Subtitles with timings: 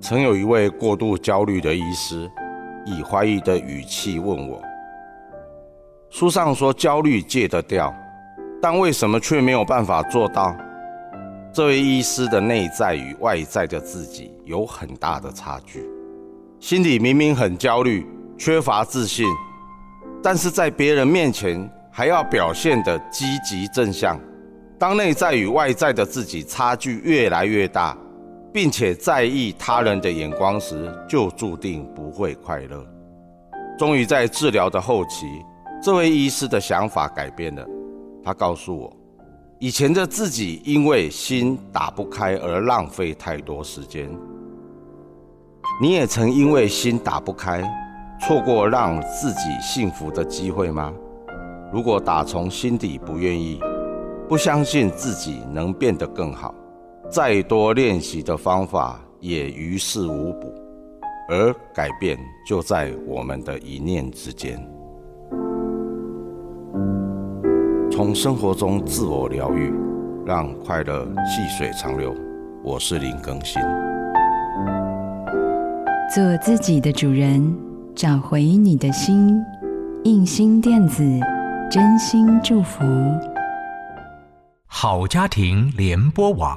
[0.00, 2.28] 曾有一位过度焦虑的医师，
[2.86, 4.60] 以怀疑的语气问我
[6.08, 7.94] ：“书上说焦虑戒得掉，
[8.62, 10.56] 但为什么却没有办法做到？”
[11.52, 15.84] 这位医师的内在与外在的自己有很大的差距，
[16.60, 18.06] 心里明明很焦虑，
[18.38, 19.26] 缺乏自信，
[20.22, 24.18] 但是在别人面前还要表现得积极正向。
[24.78, 27.94] 当内在与外在的自己差距越来越大。
[28.52, 32.84] 并且在意他人的眼光时，就注定不会快乐。
[33.78, 35.26] 终于在治疗的后期，
[35.82, 37.66] 这位医师的想法改变了。
[38.22, 38.92] 他告诉我，
[39.58, 44.10] 以前的自己因为心打不开而浪费太多时间。
[45.80, 47.62] 你也曾因为心打不开，
[48.20, 50.92] 错过让自己幸福的机会吗？
[51.72, 53.60] 如果打从心底不愿意，
[54.28, 56.54] 不相信自己能变得更好。
[57.10, 60.54] 再多练习的方法也于事无补，
[61.28, 62.16] 而改变
[62.46, 64.56] 就在我们的一念之间。
[67.90, 69.74] 从生活中自我疗愈，
[70.24, 72.14] 让快乐细水长流。
[72.62, 73.60] 我是林更新。
[76.14, 77.52] 做自己的主人，
[77.92, 79.36] 找回你的心。
[80.04, 81.02] 印心电子，
[81.68, 82.84] 真心祝福。
[84.66, 86.56] 好家庭联播网。